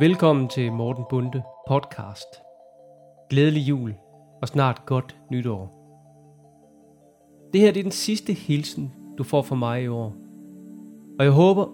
[0.00, 2.26] Velkommen til Morten Bunde podcast.
[3.30, 3.94] Glædelig jul
[4.42, 5.76] og snart godt nytår.
[7.52, 10.16] Det her det er den sidste hilsen, du får fra mig i år.
[11.18, 11.66] Og jeg håber,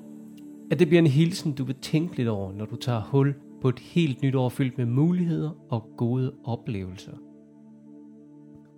[0.70, 3.68] at det bliver en hilsen, du vil tænke lidt over, når du tager hul på
[3.68, 7.16] et helt nyt år fyldt med muligheder og gode oplevelser.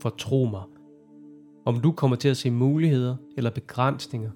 [0.03, 0.63] For tro mig,
[1.65, 4.31] om du kommer til at se muligheder eller begrænsninger,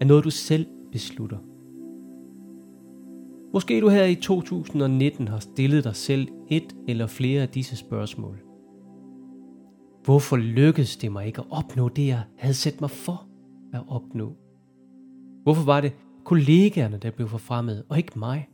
[0.00, 1.38] er noget du selv beslutter.
[3.54, 8.38] Måske du her i 2019 har stillet dig selv et eller flere af disse spørgsmål.
[10.04, 13.26] Hvorfor lykkedes det mig ikke at opnå det, jeg havde sat mig for
[13.72, 14.32] at opnå?
[15.42, 15.92] Hvorfor var det
[16.24, 18.48] kollegaerne, der blev forfremmet, og ikke mig?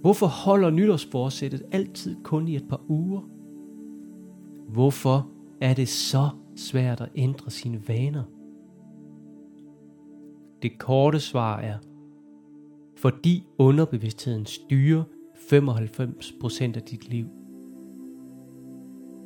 [0.00, 3.20] Hvorfor holder nytårsforsættet altid kun i et par uger?
[4.68, 5.28] Hvorfor
[5.60, 8.22] er det så svært at ændre sine vaner?
[10.62, 11.78] Det korte svar er,
[13.02, 15.02] fordi underbevidstheden styrer
[15.34, 17.26] 95% af dit liv.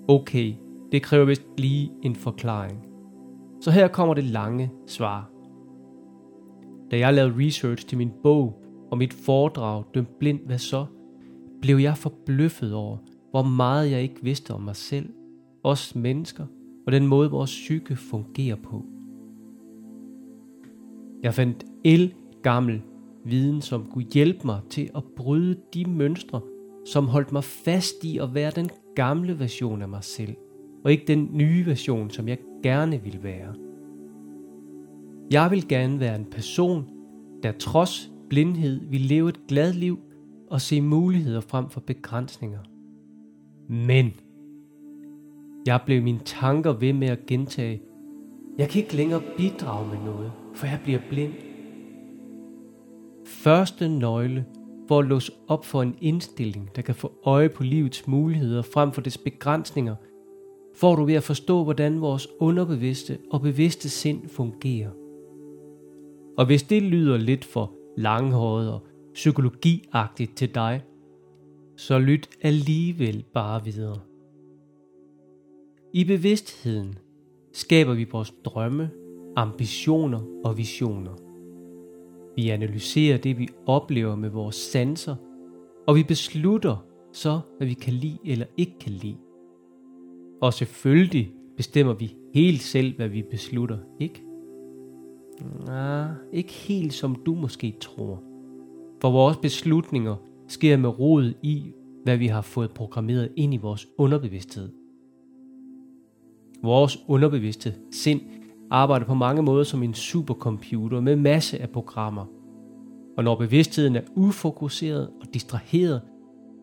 [0.08, 0.54] Okay,
[0.92, 2.86] det kræver vist lige en forklaring.
[3.60, 5.30] Så her kommer det lange svar.
[6.90, 10.86] Da jeg lavede research til min bog og mit foredrag Døm blind, hvad så?
[11.62, 12.96] blev jeg forbløffet over,
[13.30, 15.08] hvor meget jeg ikke vidste om mig selv,
[15.62, 16.46] os mennesker
[16.86, 18.84] og den måde, vores psyke fungerer på.
[21.22, 22.82] Jeg fandt el gammel
[23.26, 26.40] viden, som kunne hjælpe mig til at bryde de mønstre,
[26.86, 30.36] som holdt mig fast i at være den gamle version af mig selv,
[30.84, 33.54] og ikke den nye version, som jeg gerne vil være.
[35.30, 36.84] Jeg vil gerne være en person,
[37.42, 39.98] der trods blindhed vil leve et glad liv
[40.50, 42.60] og se muligheder frem for begrænsninger.
[43.68, 44.12] Men
[45.66, 47.82] jeg blev mine tanker ved med at gentage,
[48.58, 51.32] jeg kan ikke længere bidrage med noget, for jeg bliver blind.
[53.26, 54.46] Første nøgle
[54.88, 58.92] for at låse op for en indstilling, der kan få øje på livets muligheder frem
[58.92, 59.94] for dets begrænsninger,
[60.74, 64.90] får du ved at forstå, hvordan vores underbevidste og bevidste sind fungerer.
[66.38, 68.80] Og hvis det lyder lidt for langhåret og
[69.14, 70.82] psykologiagtigt til dig,
[71.76, 74.00] så lyt alligevel bare videre.
[75.92, 76.98] I bevidstheden
[77.52, 78.90] skaber vi vores drømme,
[79.36, 81.25] ambitioner og visioner.
[82.36, 85.16] Vi analyserer det, vi oplever med vores sanser,
[85.86, 89.16] og vi beslutter så, hvad vi kan lide eller ikke kan lide.
[90.40, 94.22] Og selvfølgelig bestemmer vi helt selv, hvad vi beslutter, ikke?
[95.66, 98.22] Nej, ikke helt som du måske tror.
[99.00, 100.16] For vores beslutninger
[100.48, 101.72] sker med rod i,
[102.04, 104.68] hvad vi har fået programmeret ind i vores underbevidsthed.
[106.62, 108.20] Vores underbevidste sind
[108.70, 112.24] arbejder på mange måder som en supercomputer med masse af programmer.
[113.16, 116.02] Og når bevidstheden er ufokuseret og distraheret,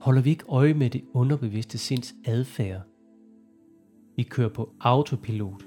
[0.02, 2.81] holder vi ikke øje med det underbevidste sinds adfærd.
[4.16, 5.66] Vi kører på autopilot.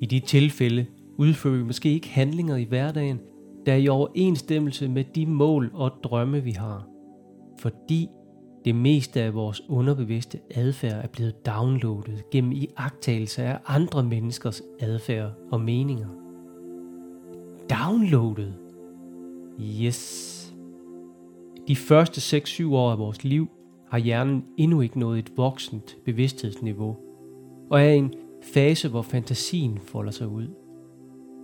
[0.00, 0.86] I de tilfælde
[1.18, 3.20] udfører vi måske ikke handlinger i hverdagen,
[3.66, 6.88] der er i overensstemmelse med de mål og drømme, vi har.
[7.58, 8.08] Fordi
[8.66, 15.32] det meste af vores underbevidste adfærd er blevet downloadet gennem iagtagelse af andre menneskers adfærd
[15.50, 16.08] og meninger.
[17.70, 18.54] Downloadet?
[19.60, 20.54] Yes.
[21.68, 23.48] De første 6-7 år af vores liv
[23.90, 26.96] har hjernen endnu ikke nået et voksent bevidsthedsniveau,
[27.70, 30.48] og er i en fase, hvor fantasien folder sig ud.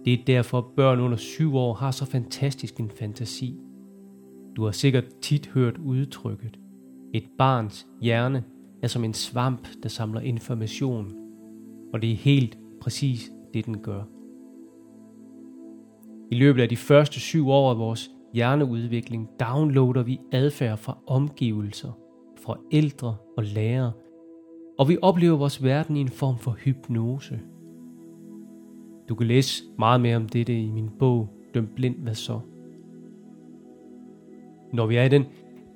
[0.04, 3.60] Det er derfor, at børn under 7 år har så fantastisk en fantasi.
[4.56, 6.58] Du har sikkert tit hørt udtrykket,
[7.14, 8.44] et barns hjerne
[8.82, 11.12] er som en svamp, der samler information,
[11.92, 14.02] og det er helt præcis det, den gør.
[16.30, 21.98] I løbet af de første syv år af vores hjerneudvikling downloader vi adfærd fra omgivelser,
[22.42, 23.92] fra ældre og lærere,
[24.78, 27.40] og vi oplever vores verden i en form for hypnose.
[29.08, 32.40] Du kan læse meget mere om dette i min bog Døm blind, hvad så?
[34.72, 35.24] Når vi er i den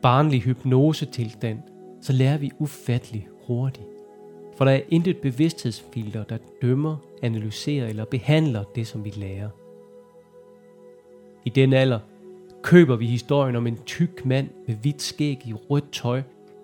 [0.02, 1.58] barnlig hypnosetilstand,
[2.00, 3.86] så lærer vi ufattelig hurtigt.
[4.56, 9.48] For der er intet bevidsthedsfilter, der dømmer, analyserer eller behandler det, som vi lærer.
[11.44, 11.98] I den alder
[12.62, 16.22] køber vi historien om en tyk mand med hvidt skæg i rødt tøj,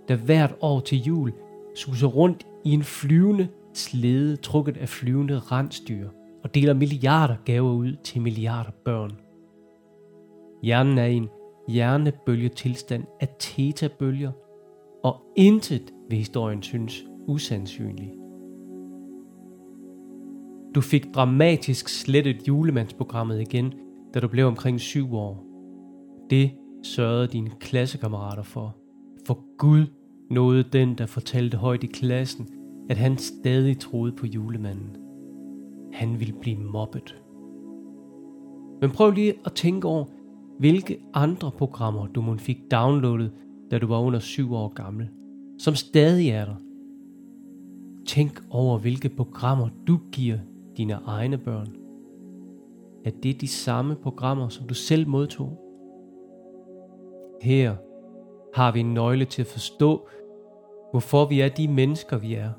[0.09, 1.33] der hvert år til jul
[1.75, 6.09] suser rundt i en flyvende slæde trukket af flyvende rensdyr
[6.45, 9.13] og deler milliarder gaver ud til milliarder børn.
[10.63, 11.29] Hjernen er i en
[11.69, 14.33] hjernebølgetilstand af tetabølger,
[15.05, 18.13] og intet ved historien synes usandsynligt.
[20.75, 23.73] Du fik dramatisk slettet julemandsprogrammet igen,
[24.15, 25.45] da du blev omkring syv år.
[26.31, 26.51] Det
[26.83, 28.77] sørgede dine klassekammerater for.
[29.27, 29.87] For Gud
[30.31, 32.49] nåede den, der fortalte højt i klassen,
[32.91, 34.97] at han stadig troede på julemanden.
[35.93, 37.23] Han ville blive mobbet.
[38.81, 40.05] Men prøv lige at tænke over,
[40.63, 43.33] hvilke andre programmer du må fik downloadet,
[43.71, 45.09] da du var under 7 år gammel,
[45.59, 46.55] som stadig er der.
[48.07, 50.39] Tænk over, hvilke programmer du giver
[50.77, 51.67] dine egne børn.
[53.05, 55.59] Er det de samme programmer, som du selv modtog?
[57.43, 57.77] Her
[58.55, 60.09] har vi en nøgle til at forstå,
[60.91, 62.51] hvorfor vi er de mennesker, vi er.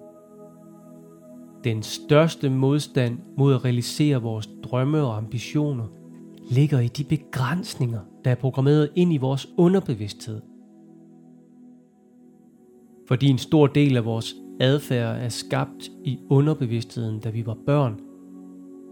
[1.64, 6.03] Den største modstand mod at realisere vores drømme og ambitioner
[6.52, 10.42] ligger i de begrænsninger, der er programmeret ind i vores underbevidsthed.
[13.08, 18.00] Fordi en stor del af vores adfærd er skabt i underbevidstheden, da vi var børn,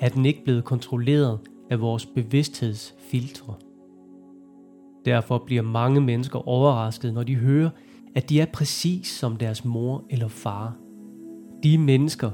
[0.01, 1.39] er den ikke blevet kontrolleret
[1.69, 3.53] af vores bevidsthedsfiltre.
[5.05, 7.69] Derfor bliver mange mennesker overrasket, når de hører,
[8.15, 10.77] at de er præcis som deres mor eller far.
[11.63, 12.31] De mennesker,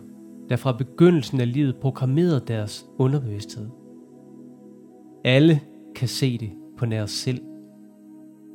[0.49, 3.67] der fra begyndelsen af livet programmerede deres underbevidsthed.
[5.23, 5.61] Alle
[5.95, 7.41] kan se det på nær os selv,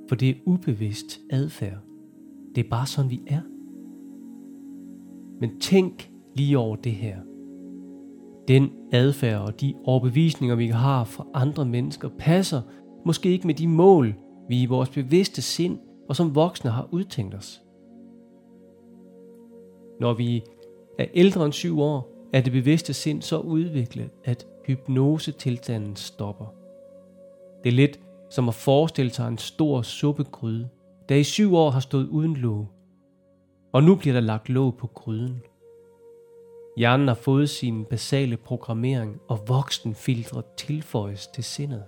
[0.09, 1.79] for det er ubevidst adfærd.
[2.55, 3.41] Det er bare sådan, vi er.
[5.41, 7.17] Men tænk lige over det her.
[8.49, 12.63] Den adfærd og de overbevisninger, vi har fra andre mennesker, passer
[13.07, 14.15] måske ikke med de mål,
[14.49, 17.63] vi i vores bevidste sind og som voksne har udtænkt os.
[20.01, 20.43] Når vi
[20.99, 26.47] er ældre end syv år, er det bevidste sind så udviklet, at hypnosetilstanden stopper.
[27.65, 28.01] Det er lidt
[28.31, 30.69] som at forestille sig en stor suppegryde,
[31.09, 32.69] der i syv år har stået uden låg.
[33.73, 35.43] Og nu bliver der lagt låg på gryden.
[36.77, 41.85] Hjernen har fået sin basale programmering, og voksenfiltre tilføjes til sindet.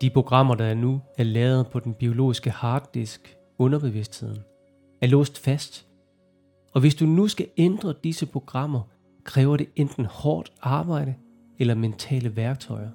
[0.00, 4.44] De programmer, der er nu er lavet på den biologiske harddisk, underbevidstheden,
[5.00, 5.86] er låst fast.
[6.72, 8.80] Og hvis du nu skal ændre disse programmer,
[9.26, 11.14] kræver det enten hårdt arbejde
[11.58, 12.90] eller mentale værktøjer,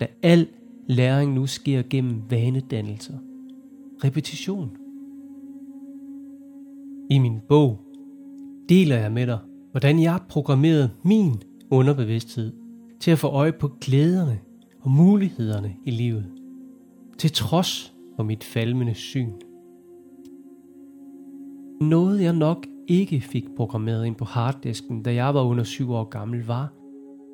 [0.00, 0.48] da al
[0.86, 3.18] læring nu sker gennem vanedannelser.
[4.04, 4.76] Repetition.
[7.10, 7.80] I min bog
[8.68, 9.38] deler jeg med dig,
[9.70, 11.34] hvordan jeg programmerede min
[11.70, 12.52] underbevidsthed
[13.00, 14.40] til at få øje på glæderne
[14.80, 16.26] og mulighederne i livet,
[17.18, 19.32] til trods for mit falmende syn.
[21.80, 26.04] Noget jeg nok ikke fik programmeret ind på harddisken, da jeg var under syv år
[26.04, 26.72] gammel, var,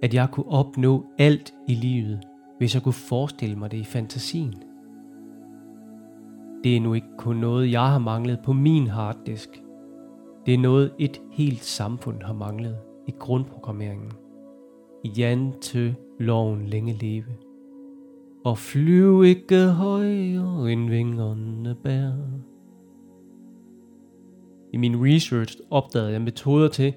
[0.02, 2.20] at jeg kunne opnå alt i livet,
[2.58, 4.54] hvis jeg kunne forestille mig det i fantasien.
[6.64, 9.62] Det er nu ikke kun noget, jeg har manglet på min harddisk.
[10.46, 14.12] Det er noget, et helt samfund har manglet i grundprogrammeringen.
[15.18, 17.34] Jan til loven længe leve.
[18.44, 22.48] Og flyv ikke højere end vingerne bærer.
[24.72, 26.92] I min research opdagede jeg metoder til,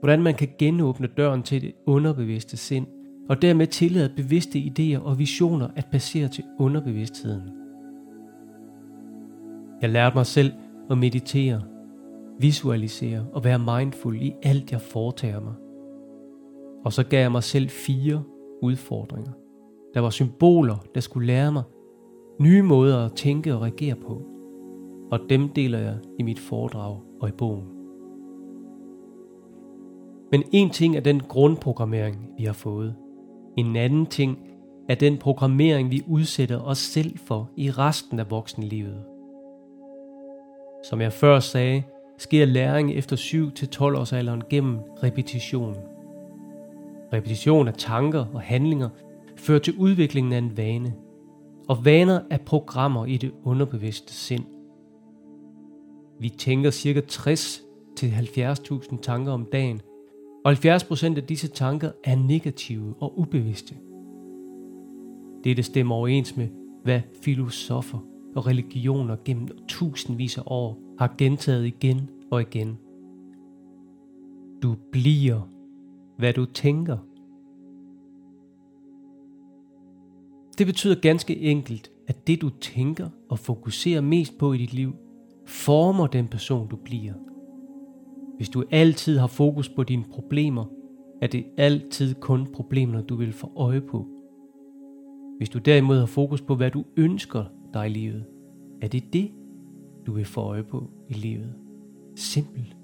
[0.00, 2.86] hvordan man kan genåbne døren til det underbevidste sind,
[3.28, 7.42] og dermed tillade bevidste idéer og visioner at passere til underbevidstheden.
[9.82, 10.52] Jeg lærte mig selv
[10.90, 11.62] at meditere,
[12.38, 15.54] visualisere og være mindful i alt jeg foretager mig.
[16.84, 18.22] Og så gav jeg mig selv fire
[18.62, 19.32] udfordringer.
[19.94, 21.62] Der var symboler, der skulle lære mig
[22.40, 24.22] nye måder at tænke og reagere på.
[25.10, 27.64] Og dem deler jeg i mit foredrag og i bogen.
[30.30, 32.94] Men en ting er den grundprogrammering, vi har fået.
[33.56, 34.38] En anden ting
[34.88, 39.04] er den programmering, vi udsætter os selv for i resten af voksenlivet.
[40.84, 41.82] Som jeg før sagde,
[42.18, 45.76] sker læring efter 7-12 års alderen gennem repetition.
[47.12, 48.88] Repetition af tanker og handlinger
[49.36, 50.94] fører til udviklingen af en vane.
[51.68, 54.44] Og vaner er programmer i det underbevidste sind.
[56.20, 57.00] Vi tænker ca.
[57.00, 57.62] 60
[57.96, 59.80] til 70.000 tanker om dagen,
[60.44, 63.74] og 70% af disse tanker er negative og ubevidste.
[65.44, 66.48] Dette stemmer overens med,
[66.84, 67.98] hvad filosofer
[68.36, 72.78] og religioner gennem tusindvis af år har gentaget igen og igen.
[74.62, 75.40] Du bliver,
[76.18, 76.98] hvad du tænker.
[80.58, 84.94] Det betyder ganske enkelt, at det du tænker og fokuserer mest på i dit liv,
[85.50, 87.14] former den person du bliver–
[88.40, 90.64] hvis du altid har fokus på dine problemer,
[91.22, 94.06] er det altid kun problemer, du vil få øje på.
[95.38, 98.24] Hvis du derimod har fokus på, hvad du ønsker dig i livet,
[98.82, 99.30] er det det,
[100.06, 101.54] du vil få øje på i livet.
[102.16, 102.76] Simpelt.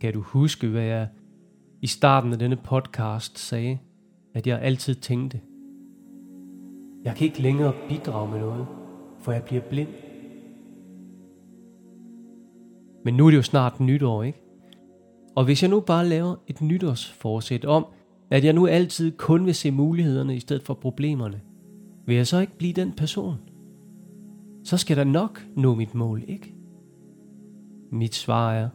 [0.00, 1.08] Kan du huske, hvad jeg
[1.82, 3.78] i starten af denne podcast sagde?
[4.34, 5.40] at jeg altid tænkte,
[7.04, 8.66] jeg kan ikke længere bidrage med noget,
[9.18, 9.88] for jeg bliver blind.
[13.04, 14.42] Men nu er det jo snart nytår, ikke?
[15.36, 17.86] Og hvis jeg nu bare laver et nytårsforsæt om,
[18.30, 21.40] at jeg nu altid kun vil se mulighederne i stedet for problemerne,
[22.06, 23.36] vil jeg så ikke blive den person?
[24.64, 26.54] Så skal der nok nå mit mål, ikke?
[27.92, 28.68] Mit svar er,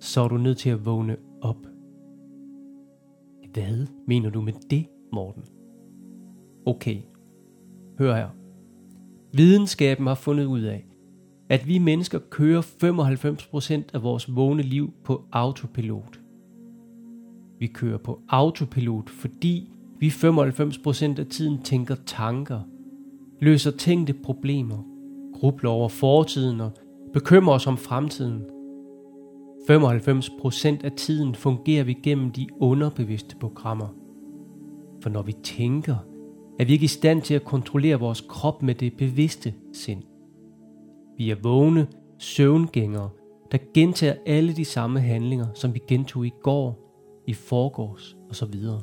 [0.00, 1.66] så er du nødt til at vågne op.
[3.52, 5.42] Hvad mener du med det, Morten?
[6.66, 6.96] Okay,
[7.98, 8.28] hør her.
[9.32, 10.86] Videnskaben har fundet ud af,
[11.48, 16.20] at vi mennesker kører 95% af vores vågne liv på autopilot.
[17.58, 22.60] Vi kører på autopilot, fordi vi 95% af tiden tænker tanker,
[23.40, 24.84] løser tænkte problemer,
[25.34, 26.72] grubler over fortiden og
[27.12, 28.42] bekymrer os om fremtiden.
[29.70, 33.88] 95% af tiden fungerer vi gennem de underbevidste programmer.
[35.02, 35.96] For når vi tænker,
[36.58, 40.02] er vi ikke i stand til at kontrollere vores krop med det bevidste sind.
[41.16, 41.86] Vi er vågne
[42.18, 43.10] søvngængere,
[43.52, 46.84] der gentager alle de samme handlinger, som vi gentog i går,
[47.26, 48.80] i forgårs og så videre.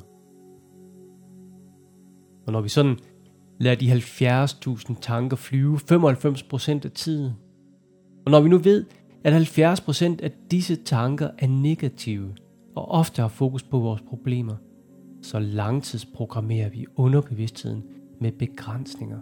[2.46, 2.98] Og når vi sådan
[3.58, 7.32] lader de 70.000 tanker flyve 95% af tiden,
[8.24, 8.84] og når vi nu ved,
[9.24, 12.34] at 70% af disse tanker er negative
[12.74, 14.56] og ofte har fokus på vores problemer,
[15.22, 17.84] så langtidsprogrammerer vi underbevidstheden
[18.20, 19.18] med begrænsninger.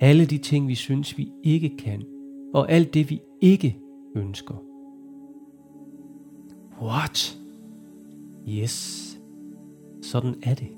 [0.00, 2.02] Alle de ting, vi synes, vi ikke kan,
[2.54, 3.78] og alt det, vi ikke
[4.16, 4.54] ønsker.
[6.82, 7.38] What?
[8.48, 9.18] Yes,
[10.02, 10.68] sådan er det.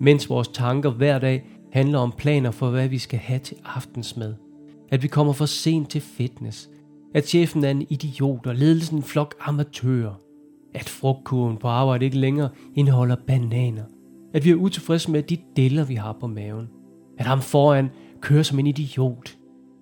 [0.00, 4.34] Mens vores tanker hver dag handler om planer for, hvad vi skal have til aftensmad,
[4.88, 6.70] at vi kommer for sent til fitness,
[7.14, 10.14] at chefen er en idiot og ledelsen en flok amatører,
[10.74, 13.84] at frugtkurven på arbejde ikke længere indeholder bananer,
[14.34, 16.68] at vi er utilfredse med de deller, vi har på maven,
[17.18, 17.90] at ham foran
[18.20, 19.38] kører som en idiot,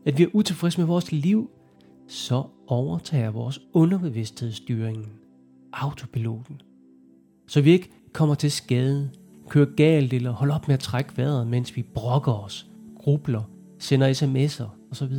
[0.07, 1.51] at vi er utilfredse med vores liv,
[2.09, 5.07] så overtager vores underbevidsthed styringen,
[5.73, 6.61] autopiloten.
[7.47, 9.11] Så vi ikke kommer til skade,
[9.49, 13.43] kører galt eller holder op med at trække vejret, mens vi brokker os, grubler,
[13.79, 15.15] sender sms'er osv.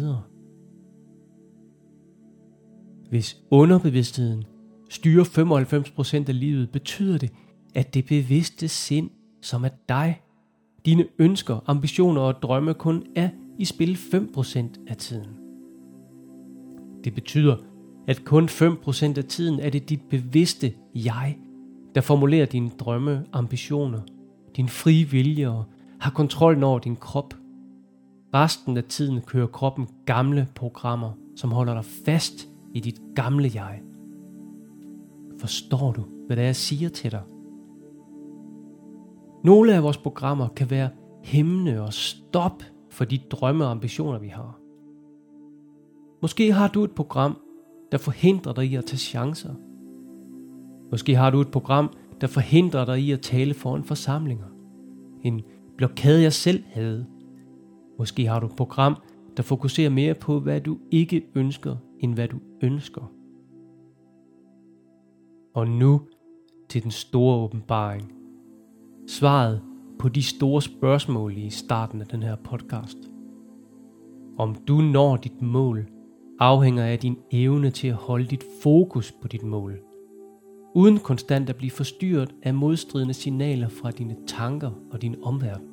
[3.09, 4.43] Hvis underbevidstheden
[4.89, 5.23] styrer
[6.25, 7.31] 95% af livet, betyder det,
[7.75, 9.09] at det bevidste sind,
[9.41, 10.21] som er dig,
[10.85, 15.27] dine ønsker, ambitioner og drømme kun er i spil 5% af tiden.
[17.03, 17.55] Det betyder,
[18.07, 21.37] at kun 5% af tiden er det dit bevidste jeg,
[21.95, 23.99] der formulerer dine drømme, ambitioner,
[24.55, 25.65] din frie vilje og
[25.99, 27.33] har kontrollen over din krop.
[28.33, 33.81] Resten af tiden kører kroppen gamle programmer, som holder dig fast i dit gamle jeg.
[35.39, 37.21] Forstår du, hvad det er, jeg siger til dig?
[39.43, 40.89] Nogle af vores programmer kan være
[41.23, 44.59] hæmmende og stop for de drømme og ambitioner, vi har.
[46.21, 47.37] Måske har du et program,
[47.91, 49.53] der forhindrer dig i at tage chancer.
[50.91, 54.45] Måske har du et program, der forhindrer dig i at tale foran forsamlinger.
[55.21, 55.41] En
[55.77, 57.05] blokade, jeg selv havde.
[57.99, 58.95] Måske har du et program,
[59.37, 63.11] der fokuserer mere på, hvad du ikke ønsker, end hvad du ønsker.
[65.55, 66.01] Og nu
[66.69, 68.22] til den store åbenbaring.
[69.07, 69.61] Svaret
[69.99, 72.97] på de store spørgsmål i starten af den her podcast.
[74.37, 75.85] Om du når dit mål,
[76.39, 79.79] afhænger af din evne til at holde dit fokus på dit mål,
[80.75, 85.67] uden konstant at blive forstyrret af modstridende signaler fra dine tanker og din omverden.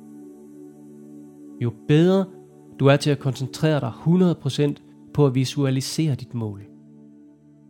[1.61, 2.25] Jo bedre
[2.79, 3.91] du er til at koncentrere dig
[4.69, 6.63] 100% på at visualisere dit mål,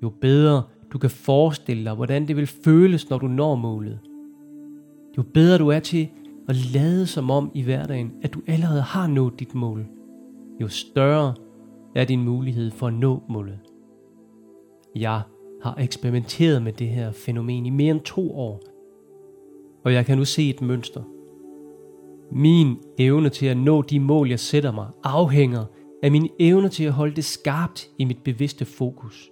[0.03, 0.63] jo bedre
[0.93, 3.99] du kan forestille dig, hvordan det vil føles, når du når målet,
[5.17, 6.09] jo bedre du er til
[6.49, 9.85] at lade som om i hverdagen, at du allerede har nået dit mål,
[10.61, 11.33] jo større
[11.95, 13.59] er din mulighed for at nå målet.
[14.95, 15.21] Jeg
[15.61, 18.61] har eksperimenteret med det her fænomen i mere end to år,
[19.83, 21.03] og jeg kan nu se et mønster.
[22.31, 25.65] Min evne til at nå de mål, jeg sætter mig, afhænger
[26.03, 29.31] af min evne til at holde det skarpt i mit bevidste fokus.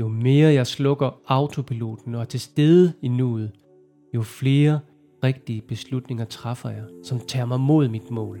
[0.00, 3.50] Jo mere jeg slukker autopiloten og er til stede i nuet,
[4.14, 4.80] jo flere
[5.24, 8.40] rigtige beslutninger træffer jeg, som tager mig mod mit mål.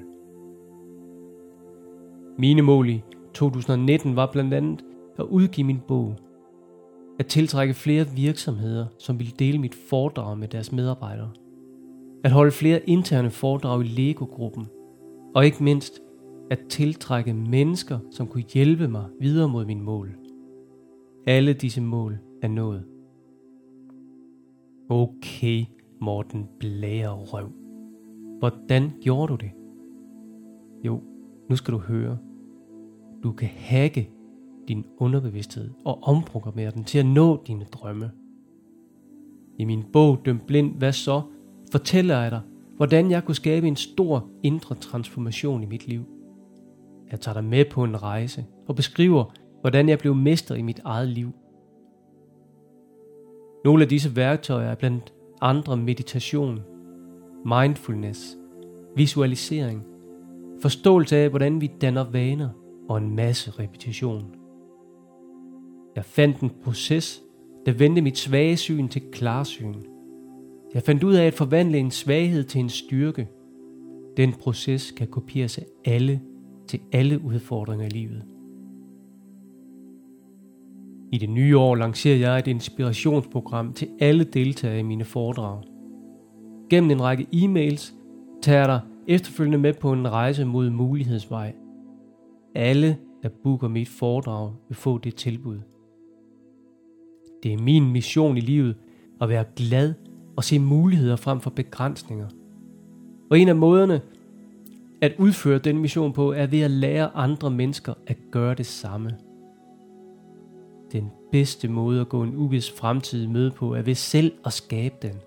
[2.38, 3.02] Mine mål i
[3.34, 4.84] 2019 var blandt andet
[5.18, 6.16] at udgive min bog,
[7.18, 11.30] at tiltrække flere virksomheder, som ville dele mit foredrag med deres medarbejdere,
[12.24, 14.66] at holde flere interne foredrag i Lego-gruppen,
[15.34, 16.00] og ikke mindst
[16.50, 20.14] at tiltrække mennesker, som kunne hjælpe mig videre mod min mål.
[21.26, 22.84] Alle disse mål er nået.
[24.92, 25.64] Okay,
[26.00, 27.52] Morten Blærerøv.
[28.38, 29.50] Hvordan gjorde du det?
[30.84, 31.02] Jo,
[31.48, 32.18] nu skal du høre.
[33.22, 34.10] Du kan hacke
[34.68, 38.10] din underbevidsthed og omprogrammere den til at nå dine drømme.
[39.58, 41.22] I min bog Døm Blind, hvad så,
[41.72, 42.40] fortæller jeg dig,
[42.76, 46.04] hvordan jeg kunne skabe en stor indre transformation i mit liv.
[47.10, 49.24] Jeg tager dig med på en rejse og beskriver,
[49.60, 51.32] hvordan jeg blev mester i mit eget liv.
[53.64, 56.60] Nogle af disse værktøjer er blandt andre meditation,
[57.44, 58.36] mindfulness,
[58.96, 59.84] visualisering,
[60.62, 62.48] forståelse af, hvordan vi danner vaner
[62.88, 64.24] og en masse repetition.
[65.96, 67.22] Jeg fandt en proces,
[67.66, 69.74] der vendte mit svage syn til klarsyn.
[70.74, 73.28] Jeg fandt ud af at forvandle en svaghed til en styrke.
[74.16, 76.20] Den proces kan kopieres af alle
[76.66, 78.24] til alle udfordringer i livet.
[81.12, 85.62] I det nye år lancerer jeg et inspirationsprogram til alle deltagere i mine foredrag.
[86.70, 87.94] Gennem en række e-mails
[88.42, 91.54] tager jeg dig efterfølgende med på en rejse mod mulighedsvej.
[92.54, 95.58] Alle, der booker mit foredrag, vil få det tilbud.
[97.42, 98.76] Det er min mission i livet
[99.20, 99.94] at være glad
[100.36, 102.28] og se muligheder frem for begrænsninger.
[103.30, 104.00] Og en af måderne
[105.02, 109.10] at udføre den mission på er ved at lære andre mennesker at gøre det samme.
[110.92, 114.94] Den bedste måde at gå en uvis fremtid møde på er ved selv at skabe
[115.02, 115.20] den.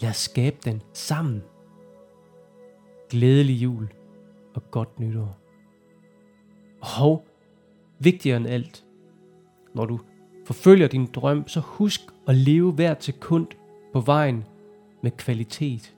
[0.00, 1.42] Lad os skabe den sammen.
[3.10, 3.88] Glædelig jul
[4.54, 5.38] og godt nytår.
[7.00, 7.24] Og
[7.98, 8.84] vigtigere end alt,
[9.74, 10.00] når du
[10.46, 13.46] forfølger din drøm, så husk at leve hvert sekund
[13.92, 14.44] på vejen
[15.02, 15.94] med kvalitet.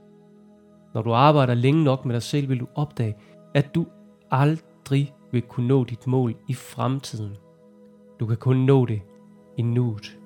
[0.95, 3.17] Når du arbejder længe nok med dig selv, vil du opdage,
[3.55, 3.87] at du
[4.31, 7.37] aldrig vil kunne nå dit mål i fremtiden.
[8.19, 9.01] Du kan kun nå det
[9.57, 10.19] i nuet.